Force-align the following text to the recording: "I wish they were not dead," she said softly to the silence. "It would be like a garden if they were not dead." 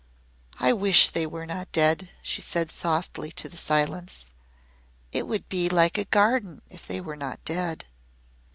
"I 0.59 0.73
wish 0.73 1.09
they 1.09 1.27
were 1.27 1.45
not 1.45 1.71
dead," 1.71 2.09
she 2.23 2.41
said 2.41 2.71
softly 2.71 3.31
to 3.33 3.47
the 3.47 3.55
silence. 3.55 4.31
"It 5.11 5.27
would 5.27 5.47
be 5.47 5.69
like 5.69 5.99
a 5.99 6.05
garden 6.05 6.63
if 6.71 6.87
they 6.87 6.99
were 6.99 7.15
not 7.15 7.45
dead." 7.45 7.85